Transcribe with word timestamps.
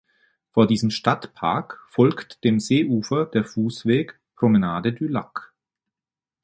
Vor 0.49 0.65
diesem 0.65 0.89
Stadtpark 0.89 1.79
folgt 1.87 2.43
dem 2.43 2.59
Seeufer 2.59 3.27
der 3.27 3.43
Fussweg 3.43 4.19
"Promenade 4.35 4.93
du 4.93 5.05
Lac". 5.07 5.53